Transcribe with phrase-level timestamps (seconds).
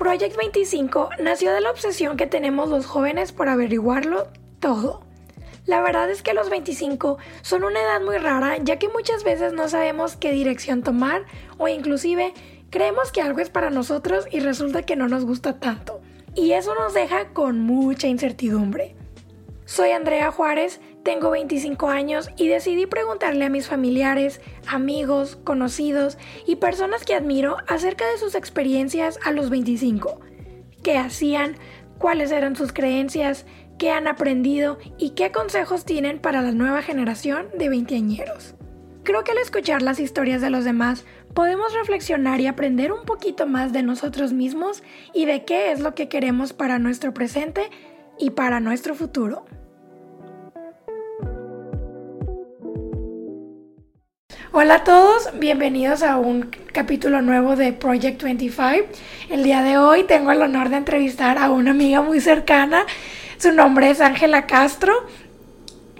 [0.00, 5.02] Project 25 nació de la obsesión que tenemos los jóvenes por averiguarlo todo.
[5.66, 9.52] La verdad es que los 25 son una edad muy rara ya que muchas veces
[9.52, 11.26] no sabemos qué dirección tomar
[11.58, 12.32] o inclusive
[12.70, 16.00] creemos que algo es para nosotros y resulta que no nos gusta tanto.
[16.34, 18.96] Y eso nos deja con mucha incertidumbre.
[19.66, 26.56] Soy Andrea Juárez, tengo 25 años y decidí preguntarle a mis familiares, amigos, conocidos y
[26.56, 30.20] personas que admiro acerca de sus experiencias a los 25.
[30.82, 31.56] ¿Qué hacían?
[31.98, 33.46] ¿Cuáles eran sus creencias?
[33.78, 34.78] ¿Qué han aprendido?
[34.98, 38.54] ¿Y qué consejos tienen para la nueva generación de veinteañeros?
[39.02, 43.46] Creo que al escuchar las historias de los demás podemos reflexionar y aprender un poquito
[43.46, 44.82] más de nosotros mismos
[45.14, 47.70] y de qué es lo que queremos para nuestro presente
[48.18, 49.46] y para nuestro futuro.
[54.52, 58.88] Hola a todos, bienvenidos a un capítulo nuevo de Project 25.
[59.28, 62.84] El día de hoy tengo el honor de entrevistar a una amiga muy cercana.
[63.38, 64.92] Su nombre es Ángela Castro.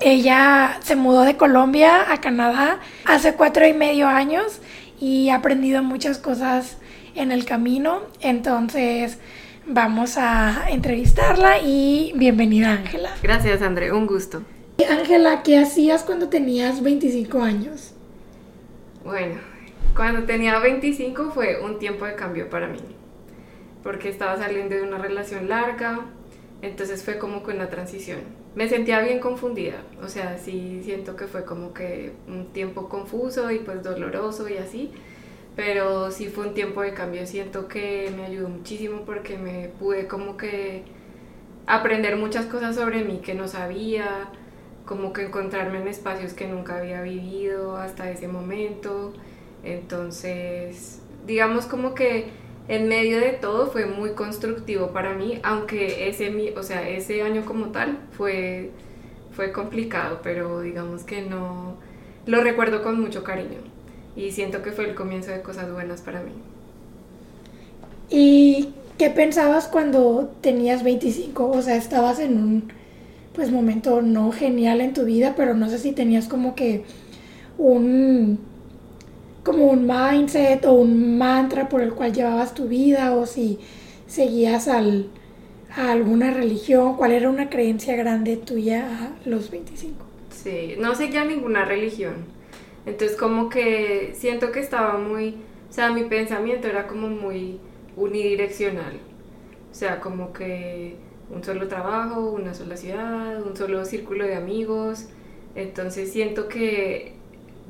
[0.00, 4.60] Ella se mudó de Colombia a Canadá hace cuatro y medio años
[5.00, 6.76] y ha aprendido muchas cosas
[7.14, 8.00] en el camino.
[8.20, 9.18] Entonces
[9.64, 13.10] vamos a entrevistarla y bienvenida Ángela.
[13.22, 14.42] Gracias André, un gusto.
[14.90, 17.89] Ángela, ¿qué hacías cuando tenías 25 años?
[19.04, 19.36] Bueno,
[19.96, 22.80] cuando tenía 25 fue un tiempo de cambio para mí,
[23.82, 26.00] porque estaba saliendo de una relación larga,
[26.60, 28.20] entonces fue como que una transición.
[28.54, 33.50] Me sentía bien confundida, o sea, sí siento que fue como que un tiempo confuso
[33.50, 34.90] y pues doloroso y así,
[35.56, 40.08] pero sí fue un tiempo de cambio, siento que me ayudó muchísimo porque me pude
[40.08, 40.82] como que
[41.66, 44.28] aprender muchas cosas sobre mí que no sabía,
[44.90, 49.12] como que encontrarme en espacios que nunca había vivido hasta ese momento.
[49.62, 52.26] Entonces, digamos como que
[52.66, 57.44] en medio de todo fue muy constructivo para mí, aunque ese, o sea, ese año
[57.44, 58.72] como tal fue,
[59.30, 61.76] fue complicado, pero digamos que no
[62.26, 63.60] lo recuerdo con mucho cariño
[64.16, 66.32] y siento que fue el comienzo de cosas buenas para mí.
[68.08, 71.48] ¿Y qué pensabas cuando tenías 25?
[71.48, 72.79] O sea, estabas en un
[73.34, 76.84] pues momento no genial en tu vida, pero no sé si tenías como que
[77.58, 78.38] un
[79.44, 83.58] como un mindset o un mantra por el cual llevabas tu vida o si
[84.06, 85.08] seguías al,
[85.74, 90.04] a alguna religión, cuál era una creencia grande tuya a los 25.
[90.30, 92.14] Sí, no seguía ninguna religión.
[92.86, 95.36] Entonces como que siento que estaba muy,
[95.68, 97.58] o sea, mi pensamiento era como muy
[97.96, 98.98] unidireccional.
[99.70, 100.96] O sea, como que
[101.30, 105.06] un solo trabajo, una sola ciudad, un solo círculo de amigos.
[105.54, 107.14] Entonces siento que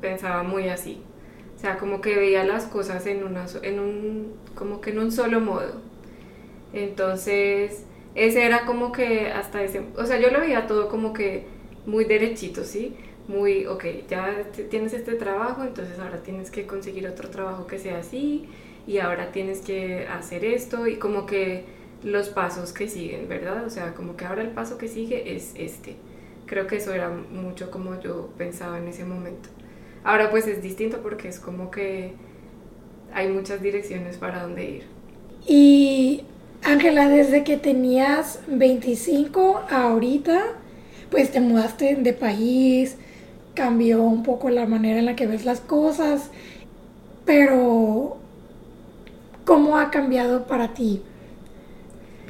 [0.01, 1.01] pensaba muy así.
[1.55, 5.11] O sea, como que veía las cosas en, una, en un, como que en un
[5.11, 5.81] solo modo.
[6.73, 7.85] Entonces,
[8.15, 11.45] ese era como que hasta ese, o sea, yo lo veía todo como que
[11.85, 12.95] muy derechito, ¿sí?
[13.27, 17.99] Muy, ok, ya tienes este trabajo, entonces ahora tienes que conseguir otro trabajo que sea
[17.99, 18.47] así,
[18.87, 21.65] y ahora tienes que hacer esto, y como que
[22.03, 23.65] los pasos que siguen, ¿verdad?
[23.65, 25.95] O sea, como que ahora el paso que sigue es este.
[26.45, 29.49] Creo que eso era mucho como yo pensaba en ese momento.
[30.03, 32.13] Ahora pues es distinto porque es como que
[33.13, 34.83] hay muchas direcciones para dónde ir.
[35.47, 36.23] Y
[36.63, 40.41] Ángela, desde que tenías 25 a ahorita,
[41.09, 42.97] pues te mudaste de país,
[43.53, 46.29] cambió un poco la manera en la que ves las cosas,
[47.25, 48.17] pero
[49.45, 51.01] ¿cómo ha cambiado para ti?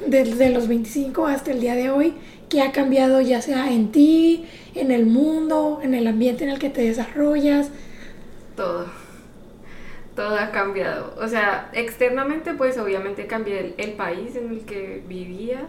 [0.06, 2.14] Desde los 25 hasta el día de hoy,
[2.48, 6.58] ¿qué ha cambiado ya sea en ti, en el mundo, en el ambiente en el
[6.58, 7.70] que te desarrollas?
[8.56, 8.86] Todo.
[10.14, 11.14] Todo ha cambiado.
[11.18, 15.62] O sea, externamente pues obviamente cambié el, país en el que vivía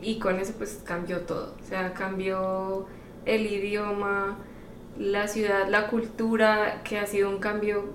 [0.00, 1.56] y con eso pues cambió todo.
[1.60, 2.86] O sea, cambió
[3.24, 4.38] el idioma,
[4.98, 7.86] la ciudad, la cultura, que ha sido un cambio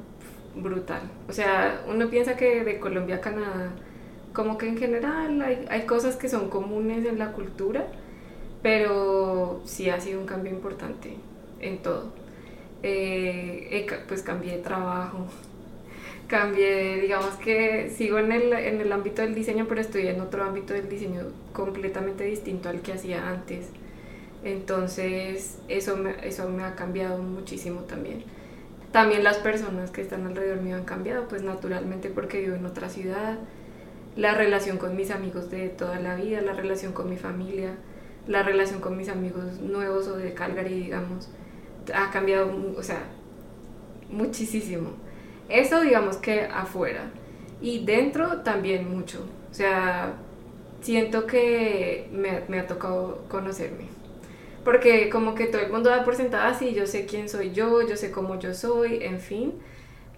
[0.56, 1.02] brutal.
[1.30, 3.72] O sea, uno piensa que de Colombia a Canadá
[4.34, 7.88] como que en general hay, hay, cosas que son comunes en la cultura,
[8.62, 11.16] pero sí ha sido un cambio importante
[11.60, 12.12] en todo.
[12.84, 15.26] Eh, pues cambié de trabajo,
[16.28, 20.44] cambié, digamos que sigo en el, en el ámbito del diseño, pero estoy en otro
[20.44, 21.24] ámbito del diseño
[21.54, 23.70] completamente distinto al que hacía antes.
[24.44, 28.24] Entonces eso me, eso me ha cambiado muchísimo también.
[28.92, 32.90] También las personas que están alrededor mío han cambiado, pues naturalmente porque vivo en otra
[32.90, 33.38] ciudad,
[34.20, 37.76] la relación con mis amigos de toda la vida, la relación con mi familia,
[38.28, 41.30] la relación con mis amigos nuevos o de Calgary, digamos,
[41.94, 43.04] ha cambiado, o sea,
[44.10, 44.92] muchísimo.
[45.48, 47.12] Eso digamos que afuera.
[47.62, 49.26] y dentro también mucho.
[49.52, 50.14] O sea,
[50.82, 53.88] siento que me, ha tocado conocerme.
[54.64, 57.82] Porque como que todo el mundo da por sentada, sí, yo sé quién soy yo,
[57.88, 59.54] yo sé cómo yo soy, en fin.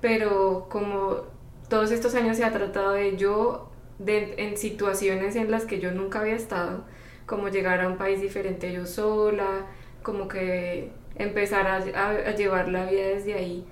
[0.01, 1.21] Pero como
[1.69, 3.70] todos estos años se ha tratado de yo
[4.05, 6.83] de, en situaciones en las que yo nunca había estado,
[7.25, 9.67] como llegar a un país diferente yo sola,
[10.03, 13.65] como que empezar a, a, llevar la vida desde ahí,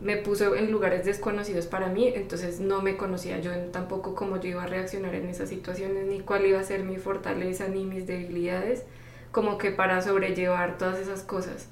[0.00, 4.50] me puso en lugares desconocidos para mí, entonces no me conocía yo tampoco cómo yo
[4.50, 8.06] iba a reaccionar en esas situaciones, ni cuál iba a ser mi fortaleza, ni mis
[8.06, 8.84] debilidades,
[9.32, 11.68] como que para sobrellevar todas esas cosas.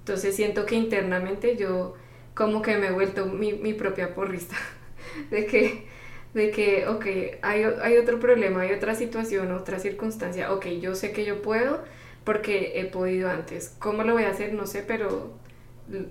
[0.00, 1.94] Entonces siento que internamente yo
[2.34, 4.56] como que me he vuelto mi, mi propia porrista,
[5.30, 5.86] de que
[6.34, 7.06] de que, ok,
[7.42, 11.82] hay, hay otro problema, hay otra situación, otra circunstancia, ok, yo sé que yo puedo
[12.24, 13.74] porque he podido antes.
[13.78, 14.52] ¿Cómo lo voy a hacer?
[14.52, 15.32] No sé, pero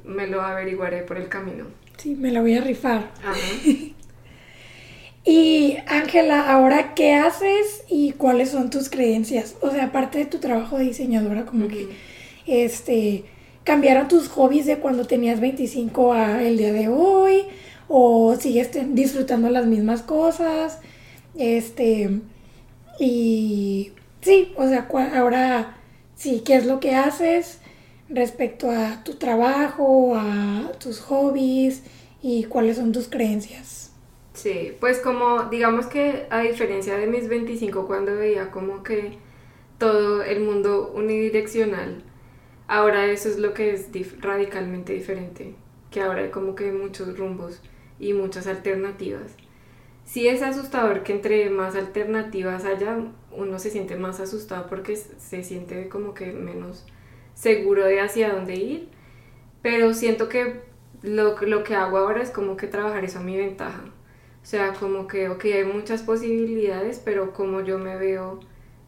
[0.03, 1.65] me lo averiguaré por el camino.
[1.97, 3.11] Sí, me lo voy a rifar.
[5.23, 9.55] y Ángela, ahora, ¿qué haces y cuáles son tus creencias?
[9.61, 11.87] O sea, aparte de tu trabajo de diseñadora, como que,
[12.45, 13.25] este,
[13.63, 17.45] cambiaron tus hobbies de cuando tenías 25 a el día de hoy
[17.89, 20.79] o sigues disfrutando las mismas cosas,
[21.35, 22.21] este,
[22.99, 23.91] y
[24.21, 25.77] sí, o sea, ahora
[26.15, 27.59] sí, ¿qué es lo que haces
[28.09, 31.83] respecto a tu trabajo, a tus hobbies
[32.21, 33.91] y cuáles son tus creencias?
[34.33, 39.17] Sí, pues como digamos que a diferencia de mis 25 cuando veía como que
[39.77, 42.03] todo el mundo unidireccional,
[42.67, 43.89] ahora eso es lo que es
[44.21, 45.55] radicalmente diferente,
[45.89, 47.61] que ahora hay como que muchos rumbos
[47.99, 49.35] y muchas alternativas.
[50.05, 52.97] Sí es asustador que entre más alternativas haya,
[53.31, 56.85] uno se siente más asustado porque se siente como que menos
[57.35, 58.89] seguro de hacia dónde ir,
[59.61, 60.61] pero siento que
[61.03, 63.83] lo, lo que hago ahora es como que trabajar eso a mi ventaja.
[64.41, 68.39] O sea, como que, ok, hay muchas posibilidades, pero como yo me veo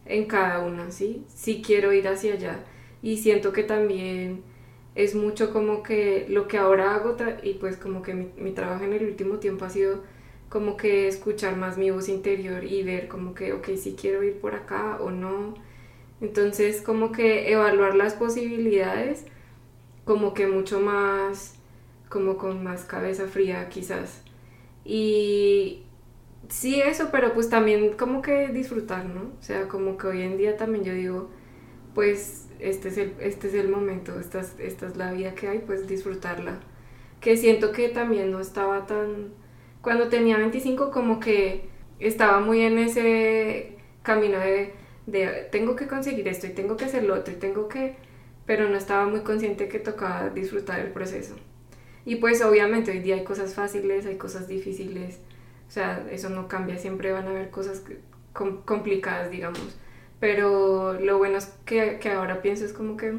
[0.06, 1.24] en cada una, ¿sí?
[1.28, 2.64] Sí quiero ir hacia allá.
[3.02, 4.42] Y siento que también
[4.94, 8.92] es mucho como que lo que ahora hago y pues como que mi, trabajo en
[8.92, 10.02] el último tiempo ha sido
[10.48, 14.38] como que escuchar más mi voz interior y ver como que, ok, si quiero ir
[14.38, 15.54] por acá o no.
[16.20, 19.24] Entonces como que evaluar las posibilidades
[20.04, 21.54] como que mucho más,
[22.08, 24.22] como con más cabeza fría quizás.
[24.84, 25.84] Y
[26.48, 29.22] sí eso, pero pues también como que disfrutar, ¿no?
[29.38, 31.30] O sea, como que hoy en día también yo digo,
[31.94, 35.48] pues este es el, este es el momento, esta es, esta es la vida que
[35.48, 36.60] hay, pues disfrutarla.
[37.20, 39.34] Que siento que también no estaba tan...
[39.80, 41.68] Cuando tenía 25 como que
[41.98, 44.74] estaba muy en ese camino de,
[45.06, 47.96] de tengo que conseguir esto y tengo que hacer lo otro y tengo que...
[48.46, 51.36] Pero no estaba muy consciente que tocaba disfrutar el proceso.
[52.04, 55.18] Y pues obviamente hoy día hay cosas fáciles, hay cosas difíciles.
[55.68, 57.82] O sea, eso no cambia, siempre van a haber cosas
[58.64, 59.76] complicadas, digamos
[60.22, 63.18] pero lo bueno es que, que, ahora pienso es como que,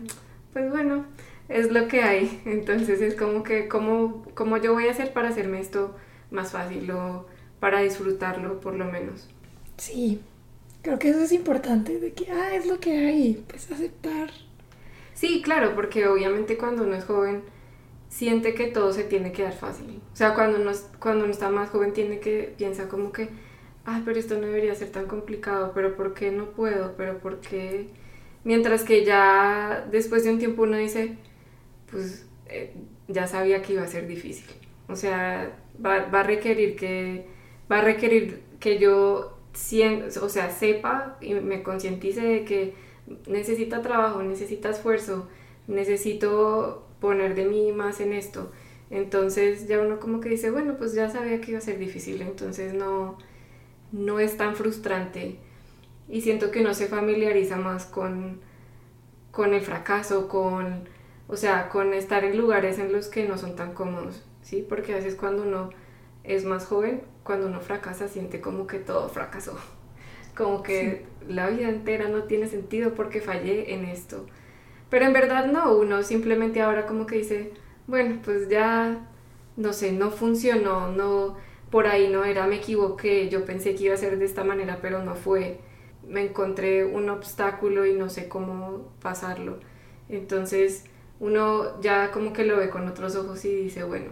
[0.54, 1.06] pues bueno,
[1.50, 2.42] es lo que hay.
[2.46, 5.94] Entonces es como que, ¿cómo, cómo yo voy a hacer para hacerme esto
[6.32, 7.26] más fácil o
[7.60, 9.28] para disfrutarlo por lo menos?
[9.76, 10.22] Sí,
[10.82, 14.32] creo que eso es importante, de que, ah, es lo que hay, pues aceptar.
[15.14, 17.44] Sí, claro, porque obviamente cuando uno es joven
[18.08, 20.00] siente que todo se tiene que dar fácil.
[20.14, 23.28] O sea, cuando uno, cuando uno está más joven tiene que, piensa como que
[23.86, 26.96] ay, pero esto no debería ser tan complicado, pero ¿por qué no puedo?
[26.98, 27.90] Pero ¿por qué?
[28.44, 31.18] Mientras que ya después de un tiempo uno dice,
[31.92, 32.74] pues eh,
[33.08, 34.46] ya sabía que iba a ser difícil.
[34.88, 37.26] O sea, va, va, a requerir que,
[37.72, 39.38] va a requerir que yo,
[40.22, 42.74] o sea, sepa y me concientice de que
[43.28, 45.28] necesita trabajo, necesita esfuerzo,
[45.68, 48.52] necesito poner de mí más en esto.
[48.90, 52.22] Entonces ya uno como que dice, bueno, pues ya sabía que iba a ser difícil,
[52.22, 53.18] entonces no,
[53.94, 55.38] no es tan frustrante
[56.10, 58.42] y siento que no se familiariza más con,
[59.32, 60.90] con el fracaso, con,
[61.28, 64.66] o sea, con estar en lugares en los que no son tan cómodos, ¿sí?
[64.68, 65.70] Porque a veces cuando uno
[66.24, 69.58] es más joven, cuando uno fracasa, siente como que todo fracasó,
[70.36, 74.26] como que la vida entera no tiene sentido porque fallé en esto.
[74.90, 77.54] Pero en verdad no, uno simplemente ahora como que dice,
[77.88, 79.08] bueno, pues ya,
[79.56, 81.38] no sé, no funcionó, no
[81.74, 84.78] por ahí no era, me equivoqué, yo pensé que iba a ser de esta manera,
[84.80, 85.58] pero no fue.
[86.08, 89.58] Me encontré un obstáculo y no sé cómo pasarlo.
[90.08, 90.86] Entonces
[91.20, 94.12] uno ya como que lo ve con otros ojos y dice, bueno,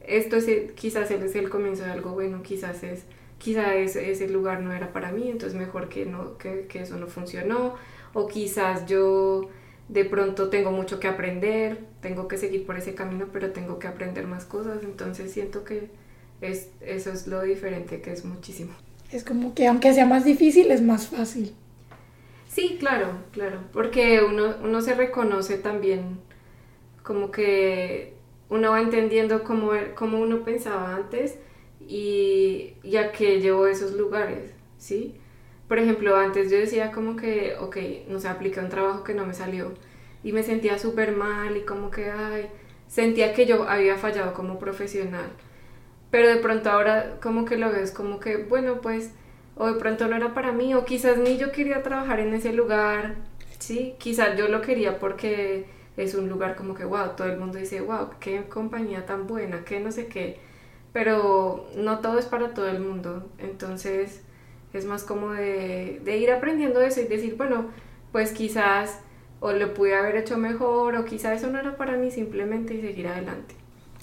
[0.00, 3.04] esto es, quizás es el comienzo de algo bueno, quizás es,
[3.38, 6.96] quizás ese, ese lugar no era para mí, entonces mejor que, no, que, que eso
[6.96, 7.76] no funcionó,
[8.12, 9.50] o quizás yo
[9.88, 13.86] de pronto tengo mucho que aprender, tengo que seguir por ese camino, pero tengo que
[13.86, 16.01] aprender más cosas, entonces siento que
[16.42, 18.74] Es, eso es lo diferente que es muchísimo.
[19.10, 21.54] Es como que aunque sea más difícil, es más fácil.
[22.48, 26.18] Sí, claro, claro, porque uno, uno se reconoce también
[27.02, 28.12] como que
[28.50, 31.38] uno va entendiendo cómo, er, cómo uno pensaba antes
[31.80, 35.14] y, ya a qué llevó esos lugares, ¿sí?
[35.68, 37.76] Por ejemplo, antes yo decía como que, ok,
[38.08, 39.72] no sé, apliqué un trabajo que no me salió
[40.22, 42.50] y me sentía súper mal y como que, ay,
[42.88, 45.30] sentía que yo había fallado como profesional.
[46.12, 49.12] Pero de pronto ahora como que lo ves como que, bueno, pues,
[49.56, 52.52] o de pronto no era para mí, o quizás ni yo quería trabajar en ese
[52.52, 53.16] lugar,
[53.58, 53.94] ¿sí?
[53.98, 55.66] Quizás yo lo quería porque
[55.96, 59.64] es un lugar como que, wow, todo el mundo dice, wow, qué compañía tan buena,
[59.64, 60.38] qué no sé qué.
[60.92, 63.30] Pero no todo es para todo el mundo.
[63.38, 64.22] Entonces
[64.74, 67.70] es más como de, de ir aprendiendo eso y decir, bueno,
[68.12, 69.00] pues quizás
[69.40, 72.82] o lo pude haber hecho mejor o quizás eso no era para mí simplemente y
[72.82, 73.56] seguir adelante.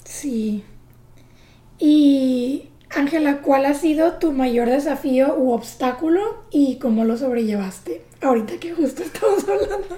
[0.04, 0.64] Sí.
[1.80, 8.02] Y Ángela, ¿cuál ha sido tu mayor desafío u obstáculo y cómo lo sobrellevaste?
[8.20, 9.96] Ahorita que justo estamos hablando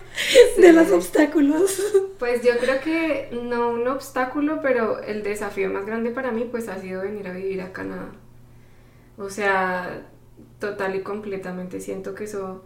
[0.59, 1.83] de los obstáculos.
[2.19, 6.69] Pues yo creo que no un obstáculo, pero el desafío más grande para mí pues
[6.69, 8.13] ha sido venir a vivir a Canadá.
[9.19, 10.07] O sea,
[10.61, 12.63] total y completamente siento que eso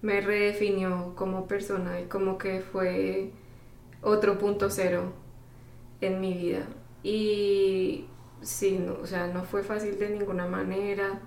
[0.00, 3.30] me redefinió como persona y como que fue
[4.00, 5.12] otro punto cero
[6.00, 6.66] en mi vida.
[7.02, 8.06] Y
[8.44, 11.20] sí, no, o sea, no fue fácil de ninguna manera.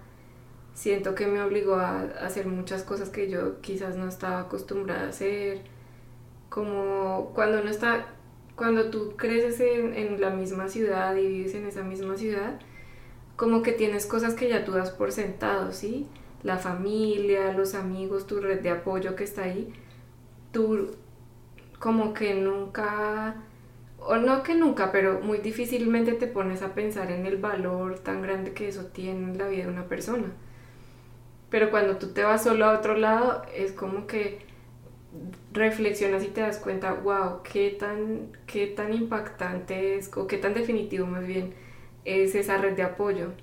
[0.73, 5.09] Siento que me obligó a hacer muchas cosas que yo quizás no estaba acostumbrada a
[5.09, 5.61] hacer.
[6.49, 8.07] Como cuando uno está,
[8.55, 12.59] cuando tú creces en, en la misma ciudad y vives en esa misma ciudad,
[13.35, 16.07] como que tienes cosas que ya tú das por sentado, ¿sí?
[16.43, 19.73] La familia, los amigos, tu red de apoyo que está ahí,
[20.51, 20.91] tú
[21.79, 23.35] como que nunca
[24.07, 28.21] o no que nunca, pero muy difícilmente te pones a pensar en el valor tan
[28.21, 30.27] grande que eso tiene en la vida de una persona.
[31.49, 34.39] Pero cuando tú te vas solo a otro lado, es como que
[35.51, 40.53] reflexionas y te das cuenta, wow, qué tan, qué tan impactante es, o qué tan
[40.53, 41.53] definitivo más bien
[42.05, 43.33] es esa red de apoyo.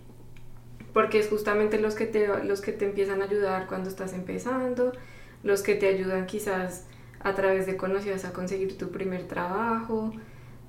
[0.95, 4.93] Porque es justamente los que te, los que te empiezan a ayudar cuando estás empezando,
[5.43, 6.87] los que te ayudan quizás
[7.21, 10.13] a través de conocidas a conseguir tu primer trabajo,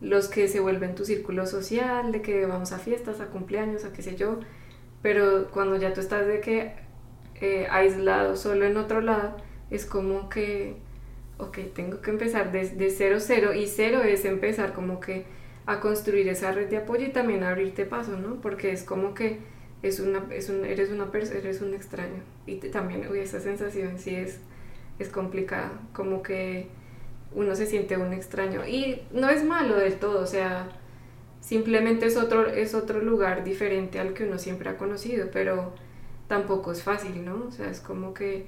[0.02, 3.94] los que se vuelven tu círculo social, de que vamos a fiestas, a cumpleaños, a
[3.94, 4.40] qué sé yo,
[5.02, 6.74] pero cuando ya tú estás de que
[7.42, 9.38] eh, aislado, solo en otro lado,
[9.70, 10.78] es como que,
[11.38, 15.26] ok, tengo que empezar desde cero, cero, y cero es empezar como que
[15.66, 18.42] a construir esa red de apoyo y también abrirte paso, ¿no?
[18.42, 19.40] Porque es como que
[19.82, 23.98] es una, es un, eres una persona, eres un extraño, y también, uy, esa sensación
[24.00, 24.40] sí es,
[25.00, 26.68] es complicada, como que
[27.36, 28.66] uno se siente un extraño.
[28.68, 30.70] Y no es malo del todo, o sea,
[31.42, 35.74] simplemente es otro, es otro lugar diferente al que uno siempre ha conocido, pero
[36.28, 37.46] tampoco es fácil, ¿no?
[37.48, 38.48] O sea, es como que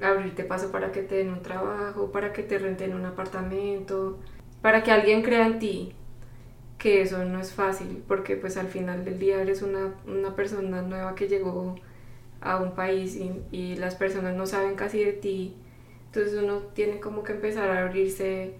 [0.00, 4.18] abrirte paso para que te den un trabajo, para que te renten un apartamento,
[4.62, 5.94] para que alguien crea en ti,
[6.78, 10.82] que eso no es fácil, porque pues al final del día eres una, una persona
[10.82, 11.76] nueva que llegó
[12.40, 15.56] a un país y, y las personas no saben casi de ti
[16.12, 18.54] entonces uno tiene como que empezar a abrirse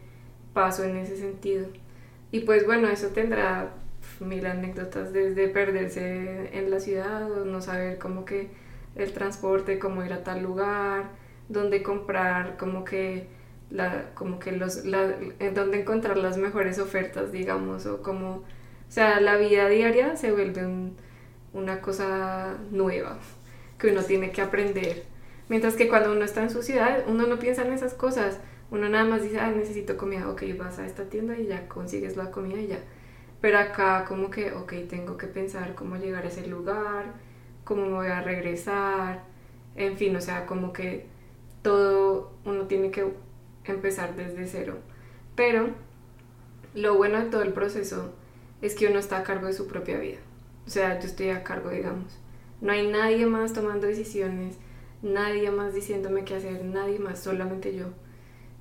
[0.53, 1.67] paso en ese sentido.
[2.31, 3.73] Y pues bueno, eso tendrá
[4.21, 8.51] mil anécdotas desde perderse en la ciudad no saber cómo que
[8.95, 11.11] el transporte, cómo ir a tal lugar,
[11.49, 13.27] dónde comprar, como que
[13.71, 15.15] la, como que los, la,
[15.53, 18.45] dónde encontrar las mejores ofertas, digamos, o como, o
[18.89, 20.93] sea, la vida diaria se vuelve
[21.53, 23.19] una cosa nueva
[23.79, 25.10] que uno tiene que aprender
[25.51, 28.39] Mientras que cuando uno está en su ciudad, uno no piensa en esas cosas.
[28.71, 30.31] Uno nada más dice, ah, necesito comida.
[30.31, 32.79] Ok, vas a esta tienda y ya consigues la comida y ya.
[33.41, 37.15] Pero acá como que, ok, tengo que pensar cómo llegar a ese lugar,
[37.65, 39.25] cómo me voy a regresar.
[39.75, 41.07] En fin, o sea, como que
[41.63, 43.13] todo uno tiene que
[43.65, 44.79] empezar desde cero.
[45.35, 45.71] Pero
[46.77, 48.15] lo bueno de todo el proceso
[48.63, 50.19] es que uno está a cargo de su propia vida.
[50.65, 52.21] O sea, yo estoy a cargo, digamos.
[52.61, 54.57] No hay nadie más tomando decisiones
[55.03, 57.87] nadie más diciéndome qué hacer, nadie más, solamente yo.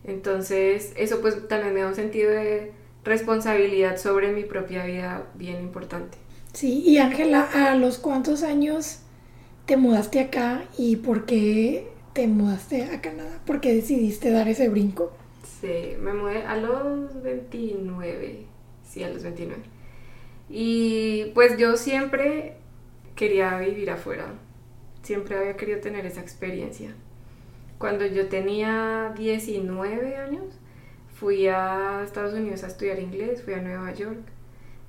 [0.04, 2.72] Entonces, eso pues también me da un sentido de
[3.04, 6.18] responsabilidad sobre mi propia vida bien importante.
[6.54, 9.00] Sí, y Ángela, ¿a los cuántos años
[9.66, 13.40] te mudaste acá y por qué te mudaste a Canadá?
[13.46, 15.12] ¿Por qué decidiste dar ese brinco?
[15.62, 18.46] Sí, me mudé a los 29,
[18.88, 19.62] sí, a los 29.
[20.50, 22.56] Y pues yo siempre
[23.16, 24.34] quería vivir afuera,
[25.04, 26.94] siempre había querido tener esa experiencia.
[27.78, 30.46] Cuando yo tenía 19 años,
[31.14, 34.20] fui a Estados Unidos a estudiar inglés, fui a Nueva York.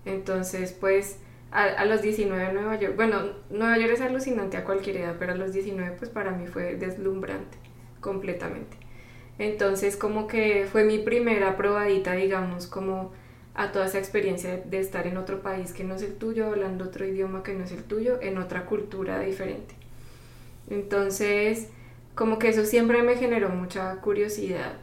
[0.04, 1.18] Entonces, pues
[1.50, 5.32] a, los 19 en Nueva York, bueno, Nueva York es alucinante a cualquier edad, pero
[5.32, 7.58] a los 19 pues para mí fue deslumbrante
[8.00, 8.76] completamente.
[9.38, 13.12] Entonces como que fue mi primera probadita, digamos, como
[13.54, 16.84] a toda esa experiencia de, estar en otro país que no es el tuyo, hablando
[16.84, 19.74] otro idioma que no es el tuyo, en otra cultura diferente.
[20.70, 21.68] Entonces,
[22.14, 24.74] como que eso siempre me generó mucha curiosidad.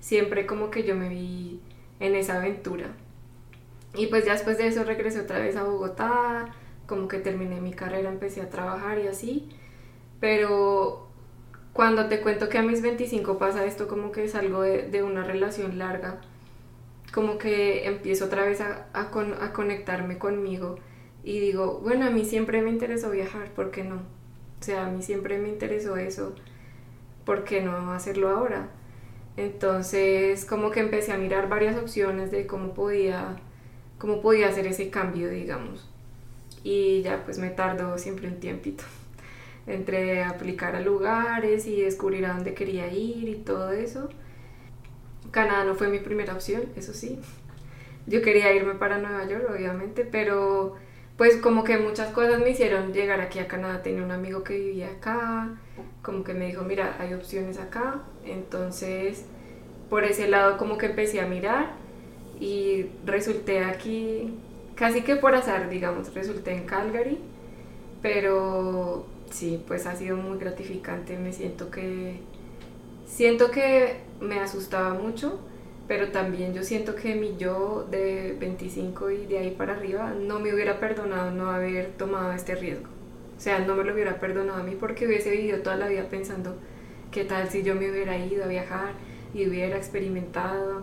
[0.00, 1.60] Siempre como que yo me vi
[2.00, 2.88] en esa aventura.
[3.94, 6.54] Y pues ya después de eso regresé otra vez a Bogotá,
[6.86, 9.48] como que terminé mi carrera, empecé a trabajar y así.
[10.20, 11.08] Pero
[11.72, 15.24] cuando te cuento que a mis 25 pasa esto, como que salgo de, de una
[15.24, 16.20] relación larga,
[17.12, 19.10] como que empiezo otra vez a, a,
[19.42, 20.76] a conectarme conmigo
[21.24, 24.02] y digo, bueno, a mí siempre me interesó viajar, ¿por qué no?
[24.60, 26.34] O sea, a mí siempre me interesó eso,
[27.24, 28.68] ¿por qué no hacerlo ahora?
[29.36, 33.36] Entonces, como que empecé a mirar varias opciones de cómo podía
[33.98, 35.88] cómo podía hacer ese cambio, digamos.
[36.64, 38.84] Y ya pues me tardó siempre un tiempito
[39.66, 44.08] entre aplicar a lugares y descubrir a dónde quería ir y todo eso.
[45.30, 47.20] Canadá no fue mi primera opción, eso sí.
[48.06, 50.76] Yo quería irme para Nueva York, obviamente, pero
[51.18, 53.82] pues como que muchas cosas me hicieron llegar aquí a Canadá.
[53.82, 55.50] Tenía un amigo que vivía acá,
[56.00, 58.02] como que me dijo, mira, hay opciones acá.
[58.24, 59.24] Entonces,
[59.90, 61.72] por ese lado como que empecé a mirar
[62.40, 64.32] y resulté aquí
[64.76, 67.18] casi que por azar, digamos, resulté en Calgary,
[68.00, 72.20] pero sí, pues ha sido muy gratificante, me siento que
[73.06, 75.40] siento que me asustaba mucho,
[75.88, 80.38] pero también yo siento que mi yo de 25 y de ahí para arriba no
[80.38, 82.86] me hubiera perdonado no haber tomado este riesgo.
[83.36, 86.04] O sea, no me lo hubiera perdonado a mí porque hubiese vivido toda la vida
[86.10, 86.56] pensando,
[87.10, 88.92] ¿qué tal si yo me hubiera ido a viajar
[89.32, 90.82] y hubiera experimentado?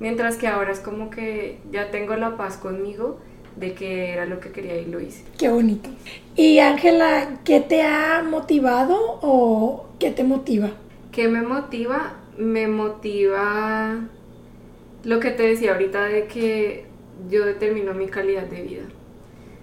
[0.00, 3.20] Mientras que ahora es como que ya tengo la paz conmigo
[3.54, 5.24] de que era lo que quería y lo hice.
[5.38, 5.90] Qué bonito.
[6.34, 10.70] Y Ángela, ¿qué te ha motivado o qué te motiva?
[11.12, 12.14] ¿Qué me motiva?
[12.38, 14.00] Me motiva
[15.04, 16.86] lo que te decía ahorita de que
[17.28, 18.82] yo determino mi calidad de vida.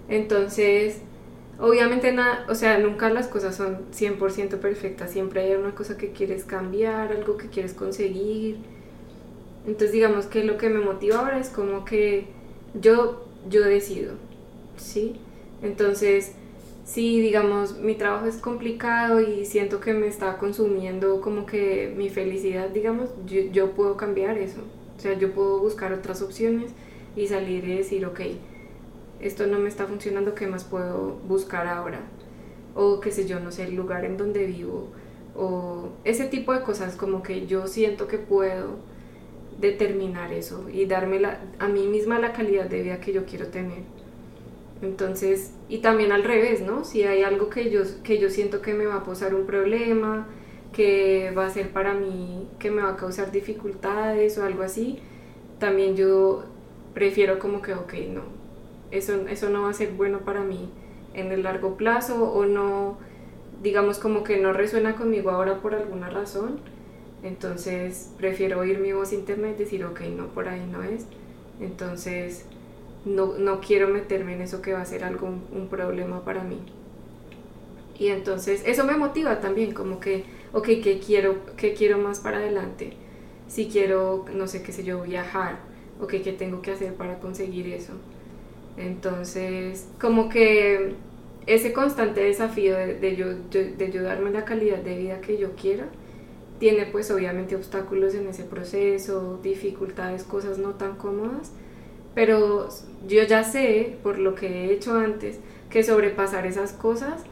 [0.08, 1.00] Entonces,
[1.58, 6.12] obviamente nada, o sea, nunca las cosas son 100% perfectas, siempre hay una cosa que
[6.12, 8.58] quieres cambiar, algo que quieres conseguir
[9.68, 12.24] entonces digamos que lo que me motiva ahora es como que
[12.72, 14.14] yo, yo decido,
[14.78, 15.16] ¿sí?
[15.62, 16.32] Entonces,
[16.86, 22.08] si digamos mi trabajo es complicado y siento que me está consumiendo como que mi
[22.08, 24.62] felicidad, digamos, yo, yo puedo cambiar eso.
[24.98, 26.72] O sea, yo puedo buscar otras opciones
[27.14, 28.20] y salir y decir, ok,
[29.20, 32.00] esto no me está funcionando, ¿qué más puedo buscar ahora?
[32.74, 34.88] O qué sé yo, no sé, el lugar en donde vivo.
[35.36, 38.76] O ese tipo de cosas como que yo siento que puedo
[39.60, 41.20] determinar eso y darme
[41.58, 43.82] a mí misma la calidad de vida que yo quiero tener.
[44.82, 46.84] Entonces, y también al revés, ¿no?
[46.84, 50.28] Si hay algo que yo, que yo siento que me va a posar un problema,
[50.72, 55.00] que va a ser para mí, que me va a causar dificultades o algo así,
[55.58, 56.44] también yo
[56.94, 58.22] prefiero como que, ok, no,
[58.90, 60.70] eso, eso no va a ser bueno para mí
[61.14, 62.98] en el largo plazo o no,
[63.62, 66.60] digamos como que no resuena conmigo ahora por alguna razón
[67.22, 71.06] entonces prefiero oír mi voz interna y decir, ok, no, por ahí no es.
[71.60, 72.44] Entonces
[73.04, 76.60] no, no quiero meterme en eso que va a ser algo, un, problema para mí.
[77.98, 82.38] Y entonces eso me motiva también, como que, ok, ¿qué quiero, qué quiero más para
[82.38, 82.92] adelante?
[83.48, 85.60] Si quiero, no sé qué sé yo, viajar,
[86.00, 87.94] ok, ¿qué tengo que hacer para conseguir eso?
[88.76, 90.94] Entonces, como que
[91.46, 95.38] ese constante desafío de, de, yo, de, de yo darme la calidad de vida que
[95.38, 95.86] yo quiera,
[96.58, 101.52] tiene pues obviamente obstáculos en ese proceso, dificultades, cosas no tan cómodas,
[102.14, 102.68] pero
[103.06, 105.38] yo ya sé, por lo que he hecho antes,
[105.70, 107.22] que sobrepasar esas cosas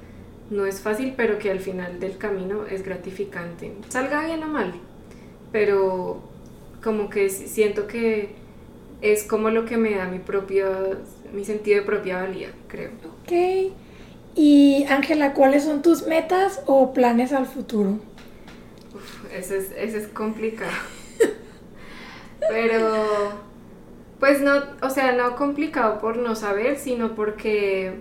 [0.51, 3.73] no es fácil, pero que al final del camino es gratificante.
[3.89, 4.75] Salga bien o mal,
[5.53, 6.21] pero
[6.83, 8.31] como que siento que
[9.01, 10.99] es como lo que me da mi propio,
[11.33, 12.91] mi sentido de propia valía, creo.
[13.23, 13.73] Ok.
[14.35, 17.99] Y Ángela, ¿cuáles son tus metas o planes al futuro?
[19.33, 20.73] ese es, ese es complicado.
[22.49, 23.05] Pero,
[24.21, 28.01] pues no, o sea, no complicado por no saber, sino porque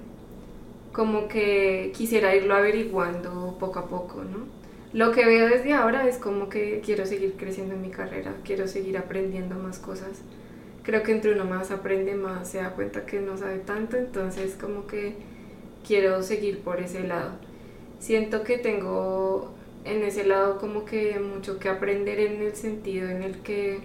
[0.96, 4.46] como que quisiera irlo averiguando poco a poco, ¿no?
[4.94, 8.66] Lo que veo desde ahora es como que quiero seguir creciendo en mi carrera, quiero
[8.66, 10.22] seguir aprendiendo más cosas.
[10.84, 14.56] Creo que entre uno más aprende más, se da cuenta que no sabe tanto, entonces
[14.56, 15.18] como que
[15.86, 17.32] quiero seguir por ese lado.
[18.00, 19.52] Siento que tengo
[19.84, 23.80] en ese lado como que mucho que aprender en el sentido en el que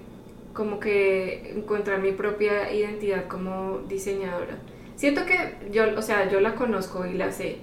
[0.52, 4.58] como que encontrar mi propia identidad como diseñadora.
[5.00, 7.56] Siento que yo, o sea, yo la conozco y la sé,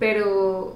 [0.00, 0.74] pero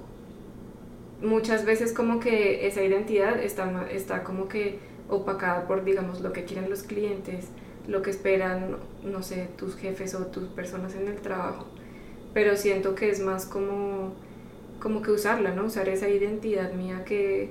[1.21, 6.45] muchas veces como que esa identidad está, está como que opacada por, digamos, lo que
[6.45, 7.49] quieren los clientes,
[7.89, 11.67] lo que esperan, no sé, tus jefes o tus personas en el trabajo.
[12.33, 14.13] Pero siento que es más como,
[14.79, 15.65] como que usarla, ¿no?
[15.65, 17.51] Usar esa identidad mía que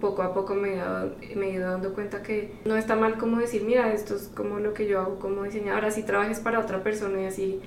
[0.00, 3.92] poco a poco me he, ido dando cuenta que no está mal como decir, mira,
[3.92, 7.26] esto es como lo que yo hago como diseñadora, si trabajes para otra persona y
[7.26, 7.60] así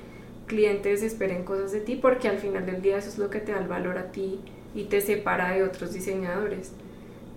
[0.48, 3.52] clientes esperen cosas de ti, porque al final del día eso es lo que te
[3.52, 4.40] da el valor a ti
[4.76, 6.72] y te separa de otros diseñadores,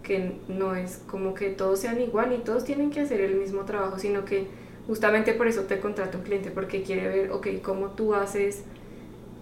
[0.02, 3.64] que no es como que todos sean igual y todos tienen que hacer el mismo
[3.64, 4.46] trabajo, sino que
[4.86, 8.64] justamente por eso te contrata un cliente, porque quiere ver, ok, cómo tú haces,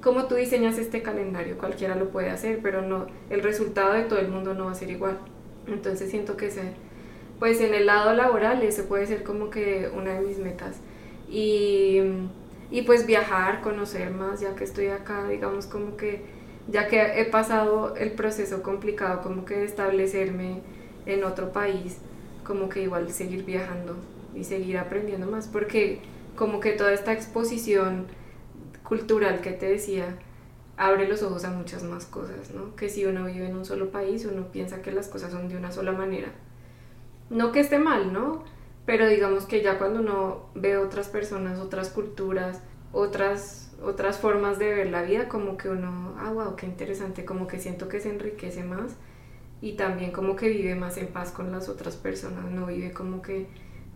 [0.02, 4.18] cómo tú diseñas este calendario, cualquiera lo puede hacer, pero no, el resultado de todo
[4.18, 5.18] el mundo no va a ser igual.
[5.70, 6.72] Entonces siento que ese,
[7.38, 10.76] pues en el lado laboral ese puede ser como que una de mis metas.
[11.28, 12.00] Y,
[12.70, 17.24] y pues viajar, conocer más, ya que estoy acá, digamos como que ya que he
[17.24, 20.60] pasado el proceso complicado como que de establecerme
[21.06, 21.98] en otro país,
[22.44, 23.96] como que igual seguir viajando
[24.34, 26.00] y seguir aprendiendo más, porque
[26.36, 28.06] como que toda esta exposición
[28.84, 30.16] cultural que te decía
[30.80, 32.74] abre los ojos a muchas más cosas, ¿no?
[32.74, 35.56] Que si uno vive en un solo país, uno piensa que las cosas son de
[35.56, 36.32] una sola manera.
[37.28, 38.44] No que esté mal, ¿no?
[38.86, 42.62] Pero digamos que ya cuando uno ve otras personas, otras culturas,
[42.92, 47.46] otras otras formas de ver la vida, como que uno, ah, wow, qué interesante, como
[47.46, 48.96] que siento que se enriquece más
[49.62, 53.22] y también como que vive más en paz con las otras personas, no vive como
[53.22, 53.46] que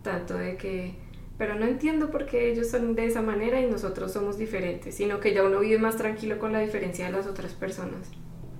[0.01, 0.95] tanto de que,
[1.37, 5.19] pero no entiendo por qué ellos son de esa manera y nosotros somos diferentes, sino
[5.19, 8.09] que ya uno vive más tranquilo con la diferencia de las otras personas.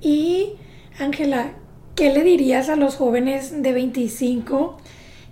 [0.02, 0.56] Y,
[1.00, 1.54] Ángela,
[1.96, 4.78] ¿qué le dirías a los jóvenes de 25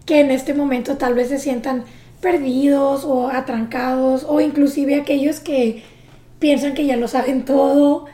[0.05, 1.83] que en este momento tal vez se sientan
[2.21, 5.83] perdidos o atrancados o inclusive aquellos que
[6.39, 8.05] piensan que ya lo saben todo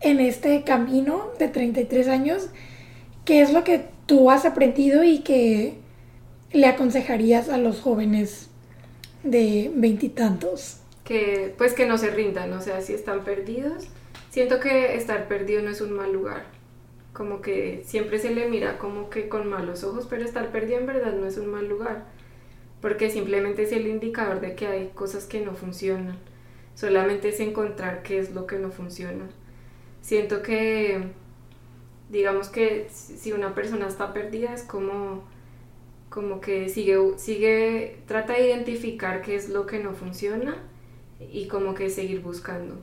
[0.00, 2.48] en este camino de 33 años,
[3.24, 5.78] ¿qué es lo que tú has aprendido y que
[6.52, 8.50] le aconsejarías a los jóvenes
[9.30, 10.80] de veintitantos?
[11.04, 13.88] Que pues que no se rindan, o sea, si están perdidos,
[14.30, 16.44] siento que estar perdido no es un mal lugar.
[17.12, 20.86] Como que siempre se le mira como que con malos ojos, pero estar perdido en
[20.86, 22.16] verdad no es un mal lugar
[22.80, 26.16] porque simplemente es el indicador de que hay cosas que no funcionan.
[26.74, 29.24] Solamente es encontrar qué es lo que no funciona.
[30.02, 31.02] Siento que,
[32.10, 35.24] digamos que si una persona está perdida es como,
[36.16, 40.56] como que sigue, sigue, trata de identificar qué es lo que no funciona
[41.20, 42.76] y como que seguir buscando.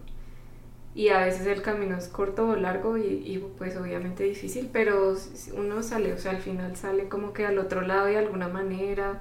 [0.94, 5.16] Y a veces el camino es corto o largo y, y pues obviamente difícil, pero
[5.56, 9.20] uno sale, o sea, al final sale como que al otro lado de alguna manera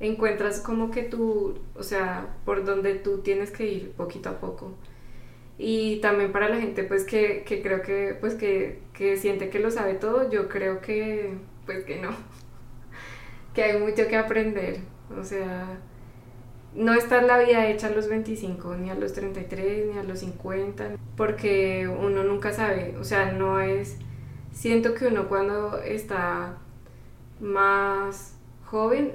[0.00, 4.72] encuentras como que tú, o sea, por donde tú tienes que ir poquito a poco.
[5.56, 9.60] Y también para la gente pues que, que creo que pues que, que, siente que
[9.60, 12.10] lo sabe todo, yo creo que pues que no,
[13.54, 14.80] que hay mucho que aprender,
[15.18, 15.78] o sea,
[16.74, 20.20] no está la vida hecha a los 25, ni a los 33, ni a los
[20.20, 23.96] 50, porque uno nunca sabe, o sea, no es,
[24.52, 26.58] siento que uno cuando está
[27.40, 29.12] más joven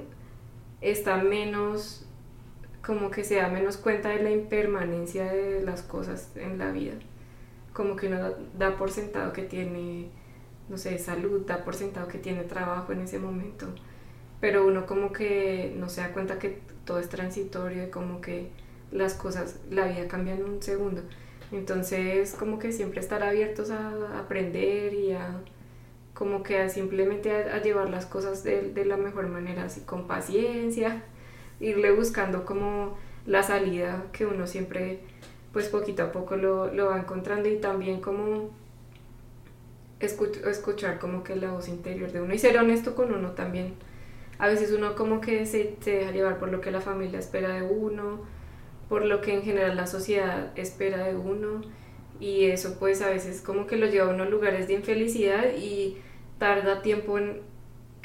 [0.80, 2.06] está menos,
[2.84, 6.94] como que se da menos cuenta de la impermanencia de las cosas en la vida.
[7.72, 10.10] Como que uno da, por sentado que tiene,
[10.68, 13.66] no sé, salud, da por sentado que tiene trabajo en ese momento.
[14.40, 18.50] Pero uno como que no se da cuenta que todo es transitorio y como que
[18.92, 21.02] las cosas, la vida cambia en un segundo.
[21.50, 25.40] Entonces, como que siempre estar abiertos a aprender y a
[26.18, 31.04] como que simplemente a, llevar las cosas de, de, la mejor manera, así con paciencia,
[31.60, 34.98] irle buscando como la salida que uno siempre,
[35.52, 38.50] pues poquito a poco lo, lo va encontrando y también como
[40.00, 43.74] escuchar como que la voz interior de uno y ser honesto con uno también.
[44.38, 47.54] A veces uno como que se, se deja llevar por lo que la familia espera
[47.54, 48.20] de uno,
[48.88, 51.62] por lo que en general la sociedad espera de uno
[52.20, 55.54] y eso pues a veces como que lo lleva a uno a lugares de infelicidad
[55.56, 55.98] y
[56.38, 57.42] tarda tiempo en,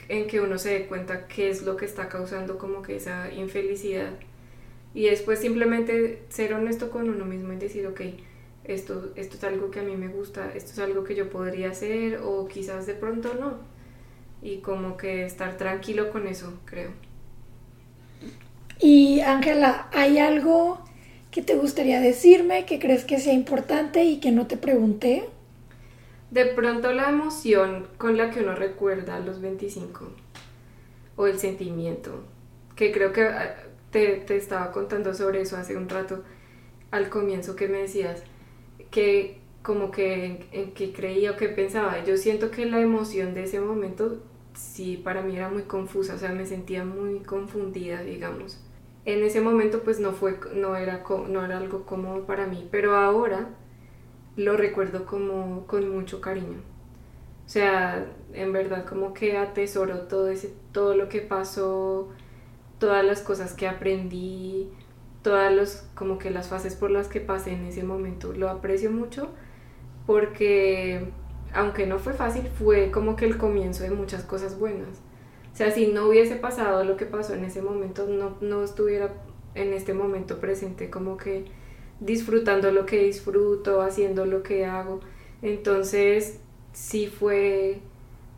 [0.10, 3.32] en que uno se dé cuenta qué es lo que está causando como que esa
[3.34, 4.12] infelicidad.
[4.94, 8.02] Y después simplemente ser honesto con uno mismo y decir, ok,
[8.64, 11.72] esto, esto es algo que a mí me gusta, esto es algo que yo podría
[11.72, 13.58] hacer o quizás de pronto no.
[14.44, 16.92] Y como que estar tranquilo con eso, creo.
[18.80, 20.84] Y Ángela, ¿hay algo
[21.32, 25.24] que te gustaría decirme que crees que sea importante y que no te pregunté?
[26.30, 30.12] De pronto la emoción con la que uno recuerda a los 25
[31.16, 32.24] o el sentimiento,
[32.76, 33.56] que creo que ah,
[33.92, 36.24] te, te, estaba contando sobre eso hace un rato,
[36.92, 38.24] al comienzo que me decías,
[38.92, 42.04] que como que en, qué creía o qué pensaba.
[42.04, 44.22] Yo siento que la emoción de ese momento
[44.54, 48.60] sí para mí era muy confusa, o sea, me sentía muy confundida, digamos.
[49.06, 52.96] En ese momento pues no fue no era no era algo cómodo para mí, pero
[52.96, 53.50] ahora
[54.36, 56.62] lo recuerdo como con mucho cariño.
[57.46, 62.10] O sea, en verdad como que atesoro todo ese todo lo que pasó,
[62.80, 64.70] todas las cosas que aprendí,
[65.22, 68.92] todas los como que las fases por las que pasé en ese momento, lo aprecio
[68.92, 69.30] mucho
[70.06, 71.12] porque
[71.54, 75.00] aunque no fue fácil, fue como que el comienzo de muchas cosas buenas.
[75.54, 79.14] O sea, si no hubiese pasado lo que pasó en ese momento, no, no estuviera
[79.56, 81.46] en este momento presente como que
[82.00, 85.00] disfrutando lo que disfruto, haciendo lo que hago.
[85.42, 86.40] Entonces,
[86.74, 87.82] sí fue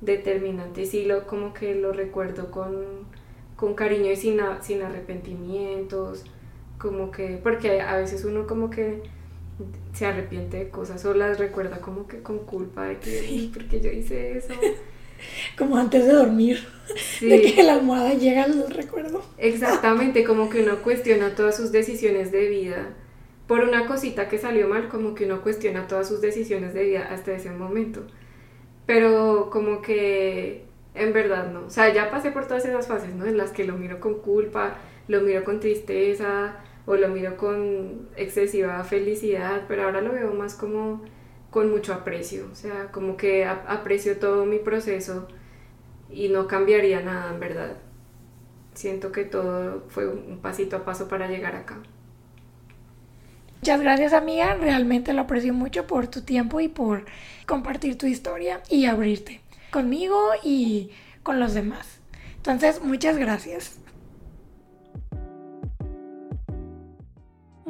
[0.01, 2.75] determinante, sí lo como que lo recuerdo con,
[3.55, 6.25] con cariño y sin, sin arrepentimientos,
[6.77, 9.03] como que, porque a veces uno como que
[9.93, 13.51] se arrepiente de cosas o las recuerda como que con culpa de que, sí.
[13.53, 14.53] porque yo hice eso.
[15.57, 16.67] Como antes de dormir,
[17.21, 19.23] de que la almohada llega al recuerdo.
[19.37, 22.89] Exactamente, como que uno cuestiona todas sus decisiones de vida.
[23.47, 27.07] Por una cosita que salió mal, como que uno cuestiona todas sus decisiones de vida
[27.09, 28.05] hasta ese momento.
[28.85, 30.65] Pero como que
[30.95, 31.65] en verdad no.
[31.67, 33.25] O sea, ya pasé por todas esas fases, ¿no?
[33.25, 38.09] En las que lo miro con culpa, lo miro con tristeza, o lo miro con
[38.15, 41.01] excesiva felicidad, pero ahora lo veo más como
[41.49, 45.27] con mucho aprecio, o sea, como que aprecio todo mi proceso
[46.09, 47.77] y no cambiaría nada en verdad.
[48.73, 51.77] Siento que todo fue un pasito a paso para llegar acá.
[53.61, 57.05] Muchas gracias amiga, realmente lo aprecio mucho por tu tiempo y por
[57.47, 60.91] compartir tu historia y abrirte conmigo y
[61.23, 61.99] con los demás.
[62.37, 63.79] Entonces, muchas gracias.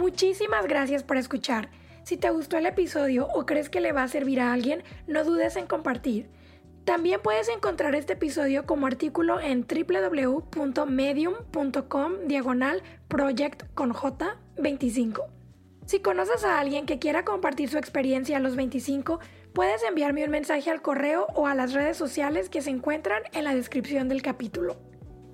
[0.06, 1.72] Muchísimas gracias por escuchar.
[2.04, 5.24] Si te gustó el episodio o crees que le va a servir a alguien, no
[5.24, 6.30] dudes en compartir.
[6.84, 15.26] También puedes encontrar este episodio como artículo en www.medium.com diagonal project con J 25.
[15.88, 19.20] Si conoces a alguien que quiera compartir su experiencia a los 25,
[19.54, 23.44] puedes enviarme un mensaje al correo o a las redes sociales que se encuentran en
[23.44, 24.78] la descripción del capítulo.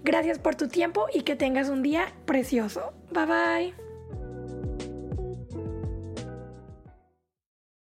[0.05, 2.93] Gracias por tu tiempo y que tengas un día precioso.
[3.11, 3.90] Bye bye.